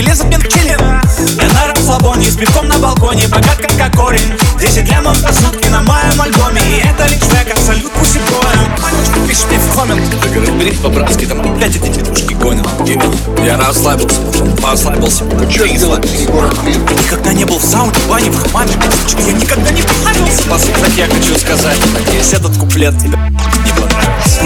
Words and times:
и 0.00 0.02
лезут 0.02 0.26
бенчилин 0.28 0.78
Я 1.40 1.48
на 1.52 1.72
расслабоне, 1.72 2.30
с 2.30 2.36
пивком 2.36 2.68
на 2.68 2.78
балконе, 2.78 3.28
богат 3.28 3.58
как 3.58 3.96
корень. 3.96 4.32
10 4.58 4.88
лямов 4.88 5.22
по 5.22 5.32
сутки 5.32 5.68
на 5.68 5.82
моем 5.82 6.20
альбоме. 6.20 6.60
И 6.68 6.86
это 6.86 7.06
лишь 7.06 7.20
трек, 7.20 7.52
абсолют 7.52 7.90
пусть 7.92 8.16
и 8.16 8.18
боем 8.18 8.70
Манечка 8.82 9.20
пишет 9.28 9.46
мне 9.48 9.58
в 9.58 9.76
коммент. 9.76 10.02
Я 10.24 10.30
говорю, 10.30 10.72
по-братски, 10.82 11.26
там 11.26 11.40
опять 11.40 11.76
эти 11.76 11.92
тетушки 11.92 12.34
гонят. 12.34 12.66
Я 13.44 13.56
расслабился, 13.56 14.20
мужик, 14.20 14.60
послабился 14.60 15.24
а 15.24 15.46
Чё 15.46 15.64
я 15.64 15.76
Никогда 15.76 17.32
не 17.32 17.44
был 17.44 17.58
в 17.58 17.64
сауне, 17.64 17.92
в 17.92 18.08
бане, 18.08 18.30
в 18.30 18.42
хамаме 18.42 18.72
Я 19.26 19.32
никогда 19.32 19.70
не 19.70 19.82
похабился 19.82 20.42
По 20.44 20.58
я 20.96 21.06
хочу 21.06 21.38
сказать 21.38 21.78
Надеюсь, 21.94 22.32
этот 22.32 22.56
куплет 22.56 22.98
тебе 22.98 23.16
не 23.16 23.72
понравился 23.72 24.40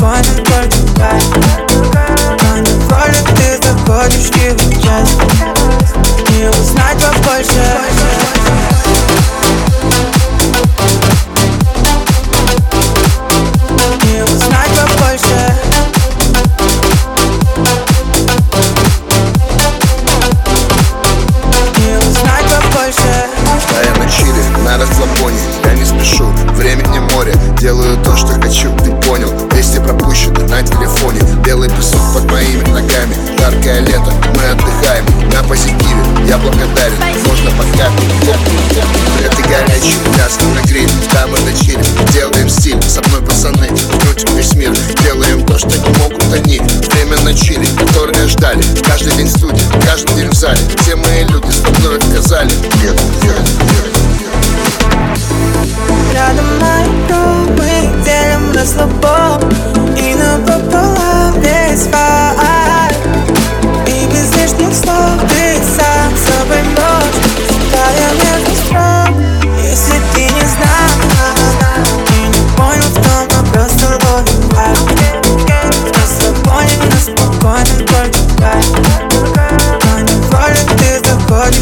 на 0.00 0.22
спокойном 0.22 0.44
только 0.44 0.76
кайф 0.96 1.24
Но 2.42 2.58
невольно 2.58 3.22
ты 3.36 3.58
заходишь 3.62 4.30
в 4.30 4.36
его 4.36 4.82
часть 4.82 5.18
И 6.30 6.46
узнать 6.46 7.04
А 23.76 23.84
я 23.84 23.94
на 24.64 24.78
расслабоне 24.78 25.38
Я 25.64 25.74
не 25.74 25.84
спешу, 25.84 26.26
времени 26.54 26.98
море. 27.14 27.34
Делаю 27.58 27.96
то, 28.02 28.16
что 28.16 28.28
хочу, 28.40 28.74
ты 28.78 28.90
понял 29.06 29.47
пропущены 29.88 30.40
на 30.48 30.62
телефоне. 30.62 31.20
Белый 31.44 31.70
песок 31.70 32.00
под 32.12 32.30
моими 32.30 32.62
ногами. 32.68 33.16
Жаркое 33.38 33.80
лето, 33.80 34.12
мы 34.34 34.44
отдыхаем 34.44 35.04
На 35.32 35.42
позитиве, 35.42 36.04
я 36.28 36.36
благодарен 36.36 36.98
Можно 37.26 37.50
подкапить 37.52 38.10
Это 39.24 39.42
горячий, 39.42 39.96
мясо 40.18 40.40
на 40.54 40.60
гриле. 40.68 40.90
Там 41.12 41.30
мы 41.30 41.40
на 41.40 41.56
чиле, 41.56 41.82
делаем 42.12 42.50
стиль. 42.50 42.80
Со 42.82 43.00
мной 43.08 43.22
пацаны, 43.22 43.68
крутим 44.02 44.36
весь 44.36 44.54
мир. 44.54 44.72
Делаем 45.02 45.46
то, 45.46 45.58
что 45.58 45.68
не 45.68 45.98
могут 45.98 46.22
они. 46.34 46.60
Время 46.92 47.18
на 47.22 47.32
чили, 47.32 47.66
которое 47.78 48.28
ждали. 48.28 48.62
Каждый 48.86 49.14
день 49.14 49.26
в 49.26 49.30
студии, 49.30 49.64
каждый 49.86 50.14
день 50.16 50.28
в 50.28 50.34
зале. 50.34 50.60
Все 50.82 50.96
мои 50.96 51.24
люди 51.24 51.50
с 51.50 51.60
тобой 51.60 51.96
отказали. 51.96 52.50
Нет, 52.82 53.00
нет, 53.22 53.57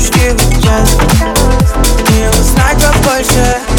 skills, 0.06 0.42
just. 0.60 0.98
Miło 2.12 2.32
znak 2.32 2.78
w 2.78 3.00
polsie 3.08 3.75